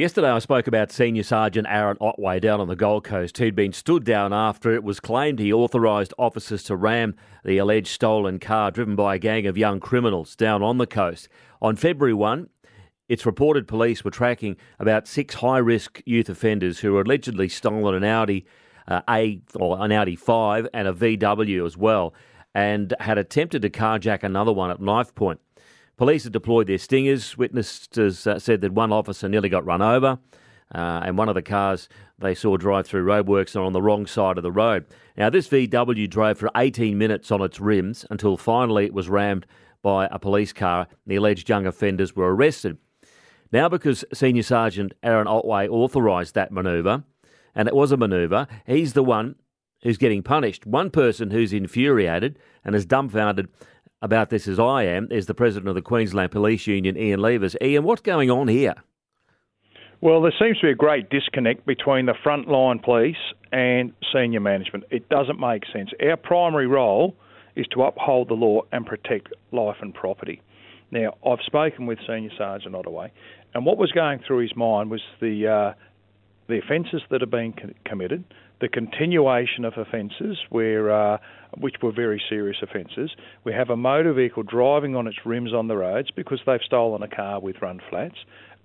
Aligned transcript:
Yesterday, 0.00 0.30
I 0.30 0.38
spoke 0.38 0.66
about 0.66 0.90
Senior 0.90 1.24
Sergeant 1.24 1.66
Arron 1.68 1.98
Ottaway 2.00 2.40
down 2.40 2.58
on 2.58 2.68
the 2.68 2.74
Gold 2.74 3.04
Coast, 3.04 3.36
who'd 3.36 3.54
been 3.54 3.74
stood 3.74 4.02
down 4.02 4.32
after 4.32 4.72
it 4.72 4.82
was 4.82 4.98
claimed 4.98 5.38
he 5.38 5.52
authorised 5.52 6.14
officers 6.18 6.62
to 6.62 6.74
ram 6.74 7.14
the 7.44 7.58
alleged 7.58 7.88
stolen 7.88 8.38
car 8.38 8.70
driven 8.70 8.96
by 8.96 9.16
a 9.16 9.18
gang 9.18 9.46
of 9.46 9.58
young 9.58 9.78
criminals 9.78 10.34
down 10.34 10.62
on 10.62 10.78
the 10.78 10.86
coast. 10.86 11.28
On 11.60 11.76
February 11.76 12.14
1, 12.14 12.48
it's 13.10 13.26
reported 13.26 13.68
police 13.68 14.02
were 14.02 14.10
tracking 14.10 14.56
about 14.78 15.06
six 15.06 15.34
high 15.34 15.58
risk 15.58 16.00
youth 16.06 16.30
offenders 16.30 16.78
who 16.78 16.94
were 16.94 17.02
allegedly 17.02 17.50
stolen 17.50 17.94
an 17.94 18.02
Audi 18.02 18.46
uh, 18.88 19.02
A 19.06 19.42
or 19.54 19.84
an 19.84 19.92
Audi 19.92 20.16
5 20.16 20.66
and 20.72 20.88
a 20.88 20.94
VW 20.94 21.66
as 21.66 21.76
well, 21.76 22.14
and 22.54 22.94
had 23.00 23.18
attempted 23.18 23.60
to 23.60 23.68
carjack 23.68 24.22
another 24.22 24.54
one 24.54 24.70
at 24.70 24.80
knife 24.80 25.14
point. 25.14 25.40
Police 26.00 26.24
had 26.24 26.32
deployed 26.32 26.66
their 26.66 26.78
stingers. 26.78 27.36
Witnesses 27.36 28.26
uh, 28.26 28.38
said 28.38 28.62
that 28.62 28.72
one 28.72 28.90
officer 28.90 29.28
nearly 29.28 29.50
got 29.50 29.66
run 29.66 29.82
over, 29.82 30.18
uh, 30.74 31.02
and 31.04 31.18
one 31.18 31.28
of 31.28 31.34
the 31.34 31.42
cars 31.42 31.90
they 32.18 32.34
saw 32.34 32.56
drive 32.56 32.86
through 32.86 33.04
roadworks 33.04 33.54
are 33.54 33.60
on 33.60 33.74
the 33.74 33.82
wrong 33.82 34.06
side 34.06 34.38
of 34.38 34.42
the 34.42 34.50
road. 34.50 34.86
Now, 35.18 35.28
this 35.28 35.46
VW 35.48 36.08
drove 36.08 36.38
for 36.38 36.48
18 36.56 36.96
minutes 36.96 37.30
on 37.30 37.42
its 37.42 37.60
rims 37.60 38.06
until 38.08 38.38
finally 38.38 38.86
it 38.86 38.94
was 38.94 39.10
rammed 39.10 39.44
by 39.82 40.08
a 40.10 40.18
police 40.18 40.54
car. 40.54 40.86
The 41.06 41.16
alleged 41.16 41.50
young 41.50 41.66
offenders 41.66 42.16
were 42.16 42.34
arrested. 42.34 42.78
Now, 43.52 43.68
because 43.68 44.02
Senior 44.14 44.44
Sergeant 44.44 44.94
Arron 45.02 45.26
Ottaway 45.26 45.68
authorised 45.68 46.34
that 46.34 46.50
manoeuvre, 46.50 47.04
and 47.54 47.68
it 47.68 47.76
was 47.76 47.92
a 47.92 47.98
manoeuvre, 47.98 48.48
he's 48.66 48.94
the 48.94 49.04
one 49.04 49.34
who's 49.82 49.98
getting 49.98 50.22
punished. 50.22 50.64
One 50.64 50.90
person 50.90 51.30
who's 51.30 51.52
infuriated 51.52 52.38
and 52.64 52.74
is 52.74 52.86
dumbfounded 52.86 53.48
about 54.02 54.30
this 54.30 54.48
as 54.48 54.58
I 54.58 54.84
am 54.84 55.08
is 55.10 55.26
the 55.26 55.34
president 55.34 55.68
of 55.68 55.74
the 55.74 55.82
Queensland 55.82 56.30
Police 56.30 56.66
Union, 56.66 56.96
Ian 56.96 57.20
Leavers. 57.20 57.54
Ian, 57.62 57.84
what's 57.84 58.00
going 58.00 58.30
on 58.30 58.48
here? 58.48 58.74
Well, 60.00 60.22
there 60.22 60.32
seems 60.38 60.58
to 60.60 60.66
be 60.66 60.70
a 60.70 60.74
great 60.74 61.10
disconnect 61.10 61.66
between 61.66 62.06
the 62.06 62.14
frontline 62.24 62.82
police 62.82 63.18
and 63.52 63.92
senior 64.12 64.40
management. 64.40 64.84
It 64.90 65.08
doesn't 65.10 65.38
make 65.38 65.64
sense. 65.72 65.90
Our 66.02 66.16
primary 66.16 66.66
role 66.66 67.14
is 67.54 67.66
to 67.72 67.82
uphold 67.82 68.28
the 68.28 68.34
law 68.34 68.62
and 68.72 68.86
protect 68.86 69.28
life 69.52 69.76
and 69.82 69.94
property. 69.94 70.40
Now, 70.90 71.16
I've 71.24 71.40
spoken 71.44 71.86
with 71.86 71.98
Senior 72.06 72.30
Sergeant 72.38 72.74
Ottaway, 72.74 73.12
and 73.54 73.66
what 73.66 73.76
was 73.76 73.92
going 73.92 74.20
through 74.26 74.38
his 74.38 74.56
mind 74.56 74.90
was 74.90 75.02
the 75.20 75.46
uh, 75.46 75.74
the 76.48 76.58
offences 76.58 77.02
that 77.10 77.20
have 77.20 77.30
been 77.30 77.54
committed, 77.84 78.24
the 78.60 78.68
continuation 78.68 79.64
of 79.64 79.74
offences 79.76 80.38
where 80.50 80.90
uh, 80.90 81.18
which 81.58 81.76
were 81.82 81.92
very 81.92 82.22
serious 82.28 82.58
offences. 82.62 83.10
We 83.44 83.52
have 83.52 83.70
a 83.70 83.76
motor 83.76 84.12
vehicle 84.12 84.42
driving 84.42 84.94
on 84.94 85.06
its 85.06 85.18
rims 85.24 85.52
on 85.52 85.68
the 85.68 85.76
roads 85.76 86.10
because 86.10 86.40
they've 86.46 86.60
stolen 86.64 87.02
a 87.02 87.08
car 87.08 87.40
with 87.40 87.56
run 87.60 87.80
flats, 87.88 88.16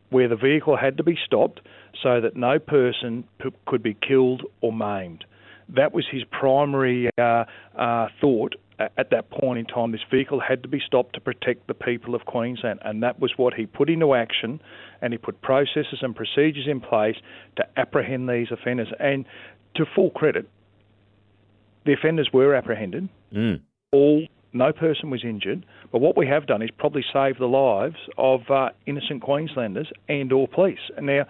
where 0.09 0.27
the 0.27 0.35
vehicle 0.35 0.77
had 0.77 0.97
to 0.97 1.03
be 1.03 1.17
stopped 1.25 1.61
so 2.03 2.21
that 2.21 2.35
no 2.35 2.59
person 2.59 3.23
p- 3.39 3.49
could 3.65 3.81
be 3.81 3.95
killed 3.95 4.43
or 4.61 4.71
maimed. 4.71 5.25
That 5.69 5.93
was 5.93 6.05
his 6.11 6.23
primary 6.29 7.09
uh, 7.17 7.45
uh, 7.75 8.07
thought 8.21 8.55
at 8.79 9.09
that 9.11 9.29
point 9.31 9.59
in 9.59 9.65
time. 9.65 9.91
This 9.91 10.01
vehicle 10.11 10.39
had 10.39 10.61
to 10.63 10.69
be 10.69 10.81
stopped 10.85 11.15
to 11.15 11.21
protect 11.21 11.67
the 11.67 11.73
people 11.73 12.13
of 12.13 12.25
Queensland, 12.25 12.79
and 12.83 13.01
that 13.03 13.19
was 13.19 13.33
what 13.37 13.53
he 13.53 13.65
put 13.65 13.89
into 13.89 14.13
action. 14.13 14.61
And 15.01 15.13
he 15.13 15.17
put 15.17 15.41
processes 15.41 15.99
and 16.01 16.15
procedures 16.15 16.67
in 16.67 16.81
place 16.81 17.15
to 17.57 17.65
apprehend 17.77 18.29
these 18.29 18.47
offenders. 18.51 18.87
And 18.99 19.25
to 19.75 19.85
full 19.95 20.09
credit, 20.11 20.47
the 21.85 21.93
offenders 21.93 22.29
were 22.33 22.55
apprehended. 22.55 23.09
Mm. 23.33 23.61
All 23.91 24.27
no 24.53 24.71
person 24.71 25.09
was 25.09 25.23
injured, 25.23 25.65
but 25.91 25.99
what 25.99 26.15
we 26.15 26.25
have 26.27 26.47
done 26.47 26.61
is 26.61 26.69
probably 26.77 27.03
saved 27.13 27.39
the 27.39 27.45
lives 27.45 27.97
of 28.17 28.49
uh, 28.49 28.69
innocent 28.85 29.21
Queenslanders 29.21 29.91
and 30.07 30.31
or 30.31 30.47
police. 30.47 30.79
And 30.95 31.05
now, 31.05 31.25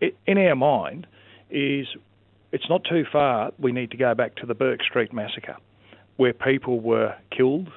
in 0.00 0.38
our 0.38 0.54
mind, 0.54 1.06
is 1.50 1.86
it's 2.52 2.68
not 2.68 2.84
too 2.84 3.04
far. 3.10 3.50
We 3.58 3.72
need 3.72 3.90
to 3.92 3.96
go 3.96 4.14
back 4.14 4.36
to 4.36 4.46
the 4.46 4.54
Bourke 4.54 4.82
Street 4.82 5.12
massacre, 5.12 5.56
where 6.16 6.34
people 6.34 6.80
were 6.80 7.14
killed 7.34 7.68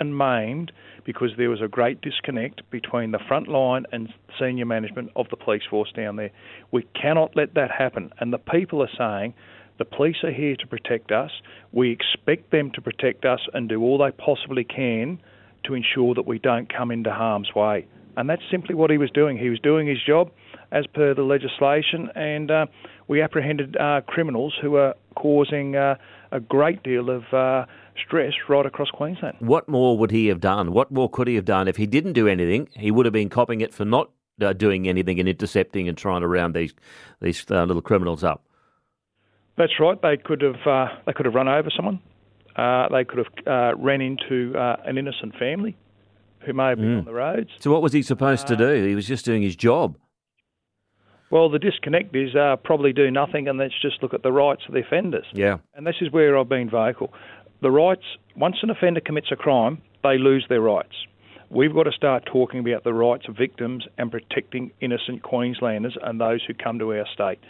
and 0.00 0.16
maimed 0.16 0.72
because 1.04 1.30
there 1.36 1.50
was 1.50 1.60
a 1.62 1.68
great 1.68 2.00
disconnect 2.00 2.68
between 2.70 3.12
the 3.12 3.18
front 3.28 3.48
line 3.48 3.84
and 3.92 4.08
senior 4.38 4.66
management 4.66 5.10
of 5.14 5.26
the 5.30 5.36
police 5.36 5.62
force 5.68 5.92
down 5.94 6.16
there. 6.16 6.30
We 6.72 6.86
cannot 7.00 7.36
let 7.36 7.54
that 7.54 7.70
happen. 7.70 8.10
And 8.18 8.32
the 8.32 8.38
people 8.38 8.82
are 8.82 8.90
saying 8.98 9.34
the 9.80 9.86
police 9.86 10.22
are 10.22 10.30
here 10.30 10.56
to 10.56 10.66
protect 10.66 11.10
us. 11.10 11.30
We 11.72 11.90
expect 11.90 12.50
them 12.52 12.70
to 12.72 12.82
protect 12.82 13.24
us 13.24 13.40
and 13.54 13.66
do 13.66 13.82
all 13.82 13.96
they 13.96 14.10
possibly 14.10 14.62
can 14.62 15.18
to 15.64 15.72
ensure 15.72 16.14
that 16.14 16.26
we 16.26 16.38
don't 16.38 16.70
come 16.72 16.90
into 16.90 17.10
harm's 17.10 17.54
way. 17.54 17.86
And 18.18 18.28
that's 18.28 18.42
simply 18.50 18.74
what 18.74 18.90
he 18.90 18.98
was 18.98 19.10
doing. 19.10 19.38
He 19.38 19.48
was 19.48 19.58
doing 19.58 19.86
his 19.86 19.96
job 20.06 20.30
as 20.70 20.86
per 20.86 21.14
the 21.14 21.22
legislation, 21.22 22.10
and 22.14 22.50
uh, 22.50 22.66
we 23.08 23.22
apprehended 23.22 23.74
uh, 23.78 24.02
criminals 24.06 24.54
who 24.60 24.76
are 24.76 24.94
causing 25.16 25.76
uh, 25.76 25.94
a 26.30 26.40
great 26.40 26.82
deal 26.82 27.08
of 27.08 27.24
uh, 27.32 27.64
stress 28.06 28.34
right 28.50 28.66
across 28.66 28.90
Queensland. 28.90 29.38
What 29.40 29.66
more 29.66 29.96
would 29.96 30.10
he 30.10 30.26
have 30.26 30.40
done? 30.40 30.72
What 30.72 30.90
more 30.90 31.08
could 31.08 31.26
he 31.26 31.36
have 31.36 31.46
done 31.46 31.68
if 31.68 31.78
he 31.78 31.86
didn't 31.86 32.12
do 32.12 32.28
anything? 32.28 32.68
He 32.76 32.90
would 32.90 33.06
have 33.06 33.14
been 33.14 33.30
copping 33.30 33.62
it 33.62 33.72
for 33.72 33.86
not 33.86 34.10
uh, 34.42 34.52
doing 34.52 34.88
anything 34.88 35.18
and 35.18 35.28
intercepting 35.28 35.88
and 35.88 35.96
trying 35.96 36.20
to 36.20 36.28
round 36.28 36.54
these 36.54 36.74
these 37.20 37.46
uh, 37.50 37.64
little 37.64 37.82
criminals 37.82 38.22
up. 38.22 38.44
That's 39.56 39.72
right. 39.78 40.00
They 40.00 40.16
could 40.16 40.42
have 40.42 40.66
uh, 40.66 40.86
they 41.06 41.12
could 41.12 41.26
have 41.26 41.34
run 41.34 41.48
over 41.48 41.70
someone. 41.74 42.00
Uh, 42.56 42.88
they 42.88 43.04
could 43.04 43.18
have 43.18 43.46
uh, 43.46 43.76
ran 43.76 44.00
into 44.00 44.56
uh, 44.58 44.76
an 44.84 44.98
innocent 44.98 45.34
family 45.38 45.76
who 46.40 46.52
may 46.52 46.70
have 46.70 46.78
been 46.78 46.96
mm. 46.96 46.98
on 46.98 47.04
the 47.04 47.12
roads. 47.12 47.50
So 47.58 47.70
what 47.70 47.82
was 47.82 47.92
he 47.92 48.02
supposed 48.02 48.46
to 48.48 48.56
do? 48.56 48.86
He 48.86 48.94
was 48.94 49.06
just 49.06 49.24
doing 49.24 49.42
his 49.42 49.56
job. 49.56 49.96
Well, 51.30 51.48
the 51.48 51.58
disconnect 51.58 52.14
is 52.16 52.34
uh, 52.34 52.56
probably 52.56 52.92
do 52.92 53.10
nothing 53.10 53.46
and 53.46 53.58
let's 53.58 53.74
just 53.80 54.02
look 54.02 54.14
at 54.14 54.22
the 54.22 54.32
rights 54.32 54.62
of 54.66 54.74
the 54.74 54.80
offenders. 54.80 55.26
Yeah. 55.32 55.58
And 55.74 55.86
this 55.86 55.96
is 56.00 56.10
where 56.10 56.36
I've 56.36 56.48
been 56.48 56.68
vocal. 56.68 57.12
The 57.62 57.70
rights, 57.70 58.02
once 58.36 58.56
an 58.62 58.70
offender 58.70 59.00
commits 59.00 59.28
a 59.30 59.36
crime, 59.36 59.80
they 60.02 60.18
lose 60.18 60.44
their 60.48 60.60
rights. 60.60 60.94
We've 61.52 61.74
got 61.74 61.82
to 61.82 61.92
start 61.92 62.26
talking 62.26 62.60
about 62.60 62.84
the 62.84 62.94
rights 62.94 63.26
of 63.28 63.36
victims 63.36 63.84
and 63.98 64.08
protecting 64.08 64.70
innocent 64.80 65.24
Queenslanders 65.24 65.98
and 66.00 66.20
those 66.20 66.44
who 66.46 66.54
come 66.54 66.78
to 66.78 66.92
our 66.92 67.06
state. 67.12 67.40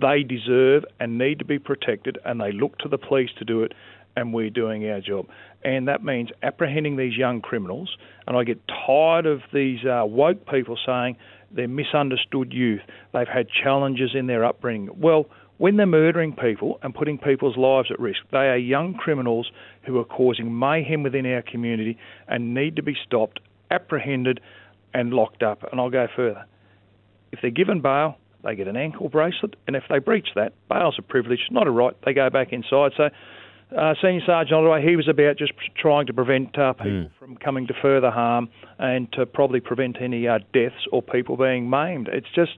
They 0.00 0.22
deserve 0.22 0.84
and 1.00 1.18
need 1.18 1.40
to 1.40 1.44
be 1.44 1.58
protected, 1.58 2.18
and 2.24 2.40
they 2.40 2.52
look 2.52 2.78
to 2.78 2.88
the 2.88 2.98
police 2.98 3.30
to 3.40 3.44
do 3.44 3.64
it, 3.64 3.72
and 4.14 4.32
we're 4.32 4.48
doing 4.48 4.88
our 4.88 5.00
job. 5.00 5.26
And 5.64 5.88
that 5.88 6.04
means 6.04 6.30
apprehending 6.44 6.96
these 6.96 7.16
young 7.16 7.40
criminals. 7.40 7.96
And 8.28 8.36
I 8.36 8.44
get 8.44 8.60
tired 8.86 9.26
of 9.26 9.40
these 9.52 9.84
uh, 9.84 10.04
woke 10.06 10.46
people 10.48 10.78
saying 10.86 11.16
they're 11.54 11.68
misunderstood 11.68 12.52
youth, 12.52 12.80
they've 13.12 13.28
had 13.28 13.46
challenges 13.48 14.10
in 14.14 14.26
their 14.26 14.44
upbringing. 14.44 14.90
Well, 14.98 15.26
when 15.58 15.76
they're 15.76 15.86
murdering 15.86 16.34
people 16.34 16.78
and 16.82 16.94
putting 16.94 17.18
people's 17.18 17.56
lives 17.56 17.88
at 17.90 18.00
risk, 18.00 18.20
they 18.32 18.48
are 18.48 18.56
young 18.56 18.94
criminals 18.94 19.50
who 19.82 19.98
are 19.98 20.04
causing 20.04 20.58
mayhem 20.58 21.02
within 21.02 21.26
our 21.26 21.42
community 21.42 21.96
and 22.26 22.54
need 22.54 22.76
to 22.76 22.82
be 22.82 22.96
stopped, 23.06 23.40
apprehended, 23.70 24.40
and 24.94 25.12
locked 25.12 25.42
up. 25.42 25.62
And 25.70 25.80
I'll 25.80 25.90
go 25.90 26.08
further. 26.16 26.44
If 27.30 27.40
they're 27.42 27.50
given 27.50 27.80
bail, 27.80 28.16
they 28.42 28.56
get 28.56 28.66
an 28.66 28.76
ankle 28.76 29.08
bracelet, 29.08 29.54
and 29.66 29.76
if 29.76 29.84
they 29.88 29.98
breach 29.98 30.28
that, 30.34 30.52
bail's 30.68 30.96
a 30.98 31.02
privilege, 31.02 31.40
not 31.50 31.66
a 31.66 31.70
right. 31.70 31.94
They 32.04 32.12
go 32.12 32.28
back 32.28 32.52
inside. 32.52 32.92
So, 32.96 33.10
uh, 33.76 33.94
Senior 34.00 34.22
Sergeant 34.24 34.54
Ottaway, 34.54 34.82
he 34.82 34.96
was 34.96 35.08
about 35.08 35.36
just 35.38 35.52
trying 35.76 36.06
to 36.06 36.12
prevent 36.12 36.58
uh, 36.58 36.72
people 36.72 36.90
mm. 36.90 37.10
from 37.18 37.36
coming 37.36 37.66
to 37.66 37.74
further 37.80 38.10
harm 38.10 38.48
and 38.78 39.12
to 39.12 39.26
probably 39.26 39.60
prevent 39.60 40.00
any 40.00 40.28
uh, 40.28 40.38
deaths 40.52 40.86
or 40.92 41.02
people 41.02 41.36
being 41.36 41.68
maimed. 41.68 42.08
It's 42.08 42.30
just 42.34 42.52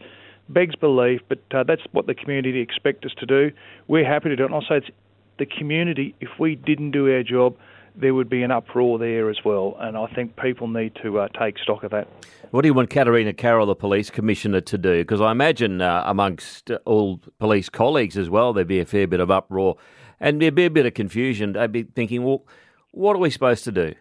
begs 0.49 0.77
belief, 0.77 1.21
but 1.29 1.41
uh, 1.53 1.65
that's 1.65 1.83
what 1.93 2.07
the 2.07 2.15
community 2.15 2.61
expect 2.61 3.05
us 3.05 3.13
to 3.19 3.27
do. 3.27 3.51
We're 3.89 4.07
happy 4.07 4.29
to 4.29 4.37
do 4.37 4.45
it. 4.45 4.53
And 4.53 4.55
i 4.55 4.61
say 4.69 4.77
it's 4.77 4.91
the 5.39 5.47
community. 5.47 6.15
If 6.21 6.31
we 6.39 6.55
didn't 6.55 6.91
do 6.91 7.13
our 7.13 7.23
job, 7.23 7.57
there 7.97 8.15
would 8.15 8.29
be 8.29 8.43
an 8.43 8.51
uproar 8.51 8.99
there 8.99 9.31
as 9.31 9.39
well. 9.45 9.77
And 9.79 9.97
I 9.97 10.07
think 10.09 10.37
people 10.37 10.69
need 10.69 10.97
to 11.03 11.21
uh, 11.21 11.29
take 11.29 11.59
stock 11.59 11.85
of 11.85 11.91
that. 11.93 12.09
What 12.51 12.63
do 12.63 12.69
you 12.69 12.75
want 12.75 12.91
Katarina 12.91 13.33
Carroll, 13.33 13.67
the 13.67 13.75
police 13.75 14.11
commissioner, 14.11 14.61
to 14.63 14.79
do? 14.79 15.01
Because 15.01 15.21
I 15.21 15.31
imagine 15.31 15.81
uh, 15.81 16.03
amongst 16.07 16.71
all 16.85 17.21
police 17.39 17.69
colleagues 17.69 18.17
as 18.17 18.29
well, 18.29 18.53
there'd 18.53 18.69
be 18.69 18.81
a 18.81 18.85
fair 18.85 19.07
bit 19.07 19.21
of 19.21 19.31
uproar 19.31 19.77
and 20.21 20.41
there'd 20.41 20.55
be 20.55 20.65
a 20.65 20.71
bit 20.71 20.87
of 20.87 20.95
confusion. 20.95 21.53
They'd 21.53 21.73
be 21.73 21.83
thinking, 21.83 22.25
well, 22.25 22.45
what 22.93 23.17
are 23.17 23.21
we 23.21 23.31
supposed 23.31 23.65
to 23.65 23.73
do? 23.73 23.95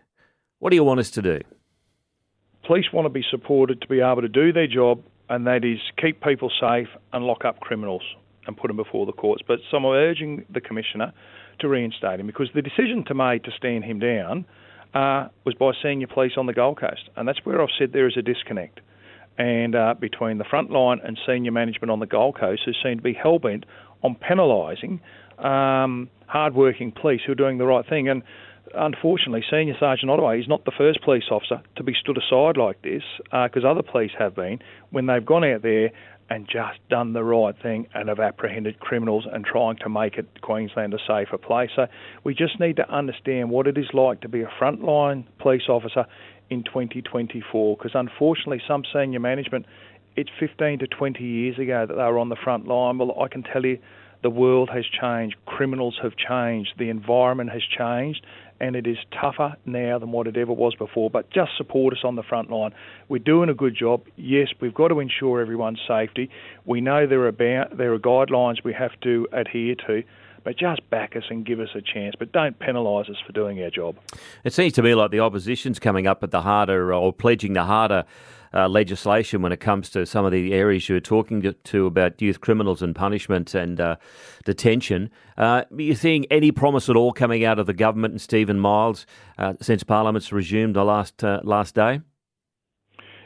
What 0.60 0.70
do 0.70 0.76
you 0.76 0.84
want 0.84 1.00
us 1.00 1.12
to 1.12 1.22
do? 1.22 1.42
Police 2.66 2.86
want 2.94 3.06
to 3.06 3.10
be 3.10 3.24
supported 3.30 3.82
to 3.82 3.88
be 3.88 4.00
able 4.00 4.22
to 4.22 4.30
do 4.30 4.54
their 4.54 4.68
job 4.68 5.04
and 5.30 5.48
that 5.48 5.66
is 5.66 5.80
keep 6.02 6.22
people 6.22 6.52
safe 6.60 6.88
and 7.12 7.26
lock 7.26 7.46
up 7.46 7.60
criminals 7.60 8.04
and 8.46 8.58
put 8.58 8.68
them 8.68 8.78
before 8.78 9.06
the 9.06 9.12
courts. 9.12 9.42
But 9.48 9.60
some 9.72 9.86
I'm 9.86 9.94
urging 9.94 10.46
the 10.54 10.62
Commissioner 10.62 11.14
to 11.60 11.68
reinstate 11.68 12.20
him 12.20 12.28
because 12.28 12.50
the 12.54 12.62
decision 12.62 13.04
to 13.08 13.14
make 13.14 13.44
to 13.44 13.52
stand 13.58 13.84
him 13.84 14.00
down 14.00 14.46
uh, 14.94 15.30
was 15.46 15.56
by 15.56 15.72
senior 15.82 16.08
police 16.08 16.34
on 16.38 16.46
the 16.46 16.54
Gold 16.54 16.80
Coast, 16.80 17.10
and 17.16 17.28
that's 17.28 17.40
where 17.44 17.62
I've 17.62 17.70
said 17.80 17.94
there 17.94 18.08
is 18.08 18.18
a 18.18 18.22
disconnect. 18.22 18.80
And 19.38 19.76
uh, 19.76 19.96
between 20.00 20.38
the 20.38 20.44
front 20.44 20.70
line 20.70 21.00
and 21.04 21.18
senior 21.26 21.52
management 21.52 21.90
on 21.90 22.00
the 22.00 22.06
Gold 22.06 22.40
Coast, 22.40 22.62
who 22.66 22.72
seem 22.84 22.98
to 22.98 23.04
be 23.04 23.14
hell 23.14 23.40
bent 23.40 23.66
on 24.04 24.16
penalising 24.16 25.00
um, 25.44 26.10
hard-working 26.28 26.94
police 26.94 27.22
who 27.26 27.34
are 27.34 27.36
doing 27.36 27.58
the 27.58 27.66
right 27.66 27.88
thing. 27.88 28.10
And 28.10 28.24
unfortunately, 28.74 29.44
Senior 29.50 29.76
Sergeant 29.80 30.10
Ottaway 30.10 30.40
is 30.40 30.48
not 30.48 30.66
the 30.66 30.72
first 30.78 31.02
police 31.04 31.26
officer 31.30 31.62
to 31.76 31.84
be 31.84 31.94
stood 31.94 32.18
aside 32.18 32.58
like 32.58 32.82
this, 32.82 33.04
because 33.26 33.64
uh, 33.64 33.70
other 33.70 33.84
police 33.84 34.12
have 34.18 34.36
been 34.36 34.60
when 34.90 35.06
they've 35.06 35.26
gone 35.26 35.44
out 35.44 35.62
there 35.62 35.92
and 36.30 36.48
just 36.48 36.80
done 36.90 37.14
the 37.14 37.24
right 37.24 37.56
thing 37.62 37.86
and 37.94 38.08
have 38.10 38.20
apprehended 38.20 38.80
criminals 38.80 39.26
and 39.32 39.46
trying 39.46 39.78
to 39.78 39.90
make 39.90 40.18
it 40.18 40.42
Queensland 40.42 40.94
a 40.94 40.98
safer 41.06 41.38
place. 41.38 41.70
So 41.76 41.88
we 42.24 42.34
just 42.34 42.60
need 42.60 42.78
to 42.78 42.90
understand 42.90 43.50
what 43.50 43.68
it 43.68 43.78
is 43.78 43.88
like 43.94 44.22
to 44.22 44.30
be 44.30 44.42
a 44.42 44.50
frontline 44.60 45.26
police 45.40 45.68
officer 45.68 46.06
in 46.50 46.64
2024 46.64 47.78
because 47.78 47.92
unfortunately 47.94 48.62
some 48.68 48.84
senior 48.94 49.20
management 49.20 49.66
it's 50.16 50.30
15 50.40 50.80
to 50.80 50.88
20 50.88 51.24
years 51.24 51.58
ago 51.58 51.86
that 51.88 51.94
they 51.94 52.04
were 52.04 52.20
on 52.20 52.30
the 52.30 52.36
front 52.36 52.68
line. 52.68 53.00
Well, 53.00 53.20
I 53.20 53.28
can 53.28 53.42
tell 53.44 53.66
you 53.66 53.80
the 54.24 54.30
world 54.30 54.70
has 54.70 54.86
changed, 54.86 55.36
criminals 55.46 56.00
have 56.02 56.16
changed, 56.16 56.74
the 56.80 56.90
environment 56.90 57.52
has 57.52 57.62
changed, 57.62 58.26
and 58.60 58.76
it 58.76 58.88
is 58.88 58.98
tougher 59.12 59.56
now 59.66 60.00
than 60.00 60.12
what 60.12 60.26
it 60.26 60.38
ever 60.38 60.54
was 60.54 60.74
before. 60.76 61.10
But 61.10 61.30
just 61.30 61.52
support 61.58 61.94
us 61.94 62.00
on 62.04 62.16
the 62.16 62.24
front 62.24 62.50
line. 62.50 62.74
We're 63.10 63.20
doing 63.20 63.50
a 63.50 63.54
good 63.54 63.76
job. 63.76 64.06
Yes, 64.16 64.48
we've 64.62 64.74
got 64.74 64.88
to 64.88 65.00
ensure 65.00 65.42
everyone's 65.42 65.82
safety. 65.88 66.30
We 66.66 66.80
know 66.80 67.06
there 67.06 67.20
are 67.22 67.28
about, 67.28 67.78
there 67.78 67.94
are 67.94 68.00
guidelines 68.00 68.64
we 68.64 68.74
have 68.74 68.98
to 69.02 69.28
adhere 69.34 69.76
to. 69.88 70.04
But 70.46 70.58
just 70.58 70.90
back 70.90 71.16
us 71.16 71.24
and 71.30 71.46
give 71.46 71.62
us 71.62 71.70
a 71.74 71.82
chance, 71.82 72.16
but 72.20 72.34
don't 72.34 72.60
penalise 72.60 73.10
us 73.10 73.16
for 73.26 73.32
doing 73.32 73.64
our 73.64 73.70
job. 73.70 73.96
It 74.44 74.52
seems 74.52 74.74
to 74.74 74.82
me 74.82 74.94
like 74.94 75.12
the 75.12 75.22
opposition's 75.22 75.80
coming 75.80 76.06
up 76.06 76.22
at 76.22 76.32
the 76.32 76.42
harder, 76.42 76.94
or 76.94 77.14
pledging 77.14 77.54
the 77.54 77.64
harder 77.64 78.04
uh, 78.54 78.68
legislation 78.68 79.42
when 79.42 79.52
it 79.52 79.60
comes 79.60 79.90
to 79.90 80.06
some 80.06 80.26
of 80.26 80.32
the 80.32 80.54
areas 80.54 80.88
you 80.88 80.96
were 80.96 81.02
talking 81.02 81.42
to, 81.42 81.54
to 81.54 81.86
about 81.86 82.22
youth 82.22 82.42
criminals 82.42 82.82
and 82.82 82.96
punishment 82.96 83.54
and 83.56 83.80
uh, 83.80 83.96
detention. 84.46 85.10
Uh, 85.38 85.64
are 85.72 85.82
you 85.82 85.96
seeing 85.96 86.26
any 86.32 86.52
promise 86.52 86.90
at 86.90 86.96
all 86.96 87.12
coming 87.12 87.44
out 87.44 87.60
of 87.60 87.66
the 87.66 87.74
government 87.74 88.12
and 88.14 88.22
Steven 88.22 88.60
Miles 88.60 89.06
uh, 89.38 89.54
since 89.62 89.84
Parliament's 89.84 90.32
resumed 90.32 90.76
the 90.76 90.86
last 90.86 91.24
uh, 91.24 91.42
last 91.44 91.76
day? 91.76 92.02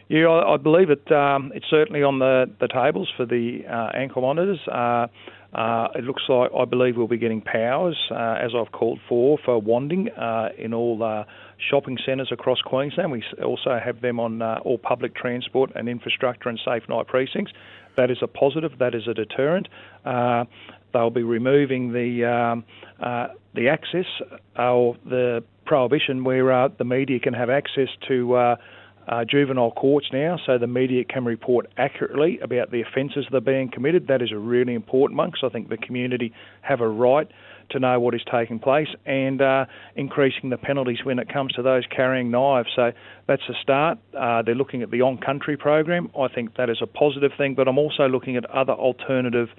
Yeah, 0.10 0.28
I, 0.28 0.54
I 0.54 0.58
believe 0.58 0.90
it. 0.90 1.12
Um, 1.12 1.52
it's 1.54 1.66
certainly 1.70 2.02
on 2.02 2.20
the, 2.20 2.50
the 2.60 2.68
tables 2.68 3.12
for 3.18 3.26
the 3.26 3.62
uh, 3.70 3.98
ankle 3.98 4.22
monitors. 4.22 4.60
Uh, 4.68 5.08
uh, 5.54 5.88
it 5.96 6.04
looks 6.04 6.24
like 6.30 6.52
I 6.58 6.66
believe 6.66 6.98
we'll 6.98 7.08
be 7.08 7.18
getting 7.18 7.42
powers, 7.42 7.98
uh, 8.12 8.36
as 8.40 8.52
I've 8.56 8.72
called 8.72 9.00
for, 9.08 9.38
for 9.44 9.60
wanding 9.60 10.10
uh, 10.10 10.50
in 10.58 10.74
all 10.74 11.02
uh, 11.04 11.24
shopping 11.70 11.98
centres 12.06 12.30
across 12.32 12.62
Queensland. 12.62 13.12
We 13.12 13.24
also 13.44 13.80
have 13.84 14.02
them 14.02 14.20
on 14.20 14.42
uh, 14.42 14.60
all 14.64 14.78
public 14.78 15.16
transport 15.16 15.72
and 15.76 15.90
infrastructure 15.90 16.50
and 16.50 16.60
safe 16.64 16.84
night 16.88 17.08
precincts. 17.08 17.54
That 17.96 18.12
is 18.12 18.18
a 18.22 18.28
positive. 18.28 18.74
That 18.80 18.94
is 18.94 19.08
a 19.08 19.14
deterrent. 19.14 19.68
Uh, 20.06 20.46
they'll 20.94 21.10
be 21.10 21.24
removing 21.24 21.94
the 21.94 22.26
um, 22.26 22.64
the 23.56 23.70
access 23.70 24.06
or 24.58 24.96
the 25.06 25.44
prohibition 25.66 26.24
where 26.24 26.70
the 26.70 26.86
media 26.86 27.20
can 27.20 27.34
have 27.34 27.50
access 27.50 27.90
to 28.08 28.58
uh, 29.08 29.24
juvenile 29.24 29.72
courts 29.72 30.08
now, 30.12 30.38
so 30.46 30.58
the 30.58 30.68
media 30.68 31.04
can 31.04 31.24
report 31.24 31.68
accurately 31.78 32.40
about 32.40 32.72
the 32.72 32.82
offences 32.82 33.26
that 33.32 33.38
are 33.38 33.42
being 33.42 33.72
committed. 33.72 34.08
That 34.08 34.22
is 34.22 34.32
a 34.32 34.38
really 34.38 34.74
important 34.74 35.18
one 35.18 35.30
because 35.30 35.44
I 35.44 35.50
think 35.50 35.70
the 35.70 35.78
community 35.78 36.34
have 36.62 36.82
a 36.82 36.88
right 36.88 37.28
to 37.70 37.80
know 37.80 38.00
what 38.00 38.14
is 38.16 38.22
taking 38.32 38.60
place 38.60 38.88
and 39.06 39.42
uh, 39.42 39.66
increasing 39.96 40.50
the 40.50 40.58
penalties 40.58 41.00
when 41.04 41.20
it 41.20 41.32
comes 41.32 41.54
to 41.54 41.62
those 41.62 41.84
carrying 41.94 42.32
knives. 42.32 42.70
So 42.76 42.92
that's 43.28 43.42
a 43.50 43.54
start. 43.62 43.98
Uh, 44.18 44.42
they're 44.42 44.56
looking 44.56 44.82
at 44.82 44.92
the 44.92 45.02
on 45.02 45.18
country 45.18 45.58
program. 45.58 46.10
I 46.18 46.28
think 46.28 46.56
that 46.56 46.70
is 46.70 46.78
a 46.82 46.88
positive 46.88 47.32
thing, 47.38 47.56
but 47.56 47.68
I'm 47.68 47.78
also 47.78 48.08
looking 48.08 48.38
at 48.38 48.50
other 48.50 48.74
alternative 48.74 49.50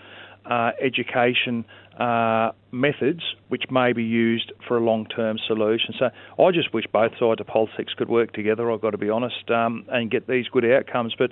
uh, 0.49 0.71
education 0.83 1.65
uh, 1.99 2.53
methods 2.71 3.23
which 3.49 3.65
may 3.71 3.93
be 3.93 4.05
used 4.05 4.53
for 4.67 4.77
a 4.77 4.81
long 4.81 5.07
term 5.07 5.37
solution. 5.47 5.95
So 5.99 6.11
I 6.43 6.51
just 6.53 6.73
wish 6.73 6.85
both 6.93 7.13
sides 7.19 7.41
of 7.41 7.47
politics 7.47 7.93
could 7.97 8.09
work 8.09 8.33
together, 8.33 8.71
I've 8.71 8.81
got 8.81 8.91
to 8.91 8.99
be 8.99 9.11
honest, 9.11 9.51
um, 9.51 9.85
and 9.89 10.11
get 10.11 10.27
these 10.27 10.47
good 10.49 10.65
outcomes. 10.65 11.15
But 11.19 11.31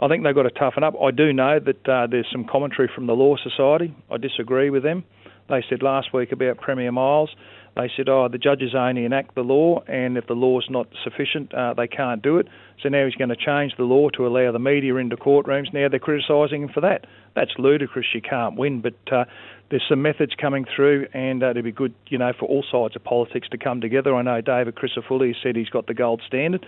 I 0.00 0.08
think 0.08 0.24
they've 0.24 0.34
got 0.34 0.44
to 0.44 0.50
toughen 0.50 0.82
up. 0.82 0.94
I 1.00 1.10
do 1.10 1.32
know 1.32 1.58
that 1.60 1.88
uh, 1.88 2.06
there's 2.10 2.28
some 2.30 2.44
commentary 2.44 2.90
from 2.94 3.06
the 3.06 3.14
Law 3.14 3.36
Society. 3.36 3.94
I 4.10 4.16
disagree 4.16 4.70
with 4.70 4.82
them. 4.82 5.04
They 5.48 5.62
said 5.68 5.82
last 5.82 6.14
week 6.14 6.32
about 6.32 6.56
Premier 6.58 6.90
Miles 6.90 7.30
they 7.76 7.90
said, 7.96 8.08
oh, 8.08 8.28
the 8.28 8.38
judges 8.38 8.74
only 8.74 9.04
enact 9.04 9.34
the 9.34 9.42
law, 9.42 9.82
and 9.88 10.16
if 10.16 10.26
the 10.26 10.34
law's 10.34 10.66
not 10.70 10.86
sufficient, 11.02 11.52
uh, 11.52 11.74
they 11.74 11.88
can't 11.88 12.22
do 12.22 12.38
it. 12.38 12.46
So 12.82 12.88
now 12.88 13.04
he's 13.04 13.14
going 13.14 13.30
to 13.30 13.36
change 13.36 13.72
the 13.76 13.84
law 13.84 14.10
to 14.10 14.26
allow 14.26 14.52
the 14.52 14.58
media 14.58 14.96
into 14.96 15.16
courtrooms. 15.16 15.72
Now 15.72 15.88
they're 15.88 15.98
criticising 15.98 16.62
him 16.62 16.68
for 16.68 16.80
that. 16.82 17.06
That's 17.34 17.52
ludicrous. 17.58 18.06
You 18.14 18.20
can't 18.20 18.56
win. 18.56 18.80
But 18.80 18.94
uh, 19.12 19.24
there's 19.70 19.82
some 19.88 20.02
methods 20.02 20.32
coming 20.40 20.66
through, 20.74 21.06
and 21.14 21.42
uh, 21.42 21.50
it'd 21.50 21.64
be 21.64 21.72
good, 21.72 21.94
you 22.08 22.18
know, 22.18 22.32
for 22.38 22.46
all 22.46 22.64
sides 22.70 22.94
of 22.96 23.02
politics 23.02 23.48
to 23.50 23.58
come 23.58 23.80
together. 23.80 24.14
I 24.14 24.22
know 24.22 24.40
David 24.40 24.76
Crisafulli 24.76 25.34
said 25.42 25.56
he's 25.56 25.68
got 25.68 25.86
the 25.86 25.94
gold 25.94 26.22
standard. 26.26 26.66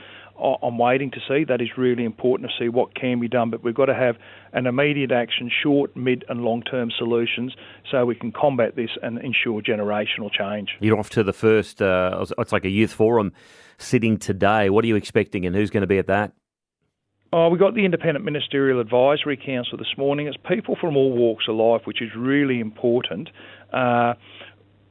I'm 0.62 0.76
waiting 0.76 1.10
to 1.12 1.20
see. 1.26 1.44
That 1.44 1.62
is 1.62 1.68
really 1.78 2.04
important 2.04 2.50
to 2.50 2.64
see 2.64 2.68
what 2.68 2.94
can 2.94 3.20
be 3.20 3.28
done. 3.28 3.50
But 3.50 3.64
we've 3.64 3.74
got 3.74 3.86
to 3.86 3.94
have 3.94 4.16
an 4.52 4.66
immediate 4.66 5.10
action, 5.12 5.50
short, 5.62 5.96
mid, 5.96 6.24
and 6.28 6.42
long-term 6.42 6.90
solutions, 6.96 7.54
so 7.90 8.04
we 8.04 8.16
can 8.16 8.32
combat 8.32 8.76
this 8.76 8.90
and 9.02 9.18
ensure 9.18 9.62
generational 9.62 10.30
change. 10.30 10.76
You're 10.96 11.00
off 11.00 11.10
to 11.10 11.22
the 11.22 11.34
first. 11.34 11.82
Uh, 11.82 12.24
it's 12.38 12.52
like 12.52 12.64
a 12.64 12.70
youth 12.70 12.90
forum 12.90 13.34
sitting 13.76 14.16
today. 14.16 14.70
What 14.70 14.82
are 14.82 14.88
you 14.88 14.96
expecting, 14.96 15.44
and 15.44 15.54
who's 15.54 15.68
going 15.68 15.82
to 15.82 15.86
be 15.86 15.98
at 15.98 16.06
that? 16.06 16.32
Oh, 17.34 17.50
we 17.50 17.58
got 17.58 17.74
the 17.74 17.84
Independent 17.84 18.24
Ministerial 18.24 18.80
Advisory 18.80 19.36
Council 19.36 19.76
this 19.76 19.92
morning. 19.98 20.26
It's 20.26 20.38
people 20.48 20.74
from 20.80 20.96
all 20.96 21.12
walks 21.12 21.48
of 21.48 21.56
life, 21.56 21.82
which 21.84 22.00
is 22.00 22.08
really 22.16 22.60
important. 22.60 23.28
Uh, 23.74 24.14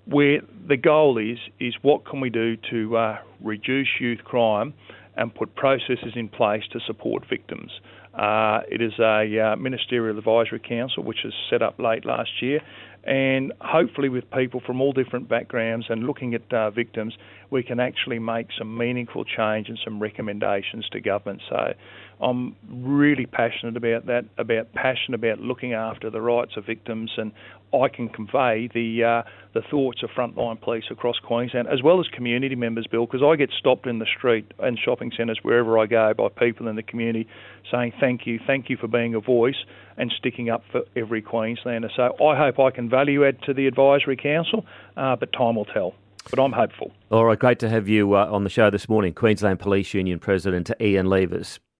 where 0.05 0.41
the 0.67 0.77
goal 0.77 1.17
is 1.17 1.39
is 1.59 1.73
what 1.81 2.05
can 2.05 2.21
we 2.21 2.29
do 2.29 2.55
to 2.69 2.95
uh, 2.97 3.17
reduce 3.41 3.87
youth 3.99 4.23
crime 4.23 4.75
and 5.17 5.33
put 5.33 5.55
processes 5.55 6.13
in 6.15 6.29
place 6.29 6.61
to 6.71 6.79
support 6.85 7.23
victims. 7.27 7.71
Uh, 8.17 8.61
it 8.69 8.81
is 8.81 8.93
a 8.99 9.39
uh, 9.39 9.55
ministerial 9.57 10.17
advisory 10.17 10.59
council 10.59 11.03
which 11.03 11.19
was 11.23 11.33
set 11.49 11.61
up 11.61 11.77
late 11.79 12.05
last 12.05 12.41
year, 12.41 12.61
and 13.03 13.51
hopefully 13.59 14.09
with 14.09 14.29
people 14.31 14.61
from 14.65 14.81
all 14.81 14.93
different 14.93 15.27
backgrounds 15.27 15.87
and 15.89 16.05
looking 16.05 16.33
at 16.33 16.53
uh, 16.53 16.71
victims, 16.71 17.15
we 17.51 17.61
can 17.61 17.79
actually 17.79 18.19
make 18.19 18.47
some 18.57 18.77
meaningful 18.77 19.23
change 19.23 19.69
and 19.69 19.77
some 19.83 20.01
recommendations 20.01 20.87
to 20.91 20.99
government. 20.99 21.41
So 21.49 21.73
I'm 22.19 22.55
really 22.69 23.25
passionate 23.25 23.77
about 23.77 24.07
that, 24.07 24.25
about 24.37 24.73
passion 24.73 25.13
about 25.13 25.39
looking 25.39 25.73
after 25.73 26.09
the 26.09 26.21
rights 26.21 26.53
of 26.57 26.65
victims, 26.65 27.11
and 27.17 27.31
I 27.73 27.89
can 27.89 28.09
convey 28.09 28.69
the 28.73 29.03
uh, 29.03 29.29
the 29.53 29.61
thoughts 29.69 30.01
of 30.01 30.09
frontline 30.09 30.59
police 30.59 30.85
across 30.89 31.17
Queensland, 31.19 31.67
as 31.67 31.83
well 31.83 31.99
as 31.99 32.07
community 32.07 32.55
members, 32.55 32.87
Bill, 32.89 33.05
because 33.05 33.21
I 33.23 33.35
get 33.35 33.49
stopped 33.57 33.85
in 33.85 33.99
the 33.99 34.05
street 34.17 34.51
and 34.59 34.79
shopping 34.79 35.11
centres 35.15 35.39
wherever 35.43 35.77
I 35.77 35.85
go 35.85 36.13
by 36.13 36.29
people 36.29 36.67
in 36.67 36.75
the 36.75 36.83
community 36.83 37.27
saying 37.71 37.93
thank 38.05 38.27
you, 38.27 38.39
thank 38.45 38.69
you 38.69 38.77
for 38.77 38.87
being 38.87 39.15
a 39.15 39.19
voice 39.19 39.65
and 39.97 40.13
sticking 40.15 40.51
up 40.51 40.63
for 40.71 40.81
every 40.95 41.23
Queenslander. 41.23 41.89
So 41.95 42.15
I 42.23 42.37
hope 42.37 42.59
I 42.59 42.69
can 42.69 42.87
value 42.87 43.25
add 43.25 43.41
to 43.43 43.53
the 43.53 43.65
advisory 43.65 44.15
council, 44.15 44.63
uh, 44.95 45.15
but 45.15 45.33
time 45.33 45.55
will 45.55 45.65
tell 45.65 45.95
but 46.31 46.39
I'm 46.39 46.53
hopeful. 46.53 46.91
All 47.11 47.23
right, 47.23 47.37
great 47.37 47.59
to 47.59 47.69
have 47.69 47.87
you 47.87 48.15
uh, 48.15 48.25
on 48.25 48.43
the 48.43 48.49
show 48.49 48.71
this 48.71 48.89
morning. 48.89 49.13
Queensland 49.13 49.59
Police 49.59 49.93
Union 49.93 50.17
President 50.17 50.71
Ian 50.81 51.05
Leavers. 51.05 51.59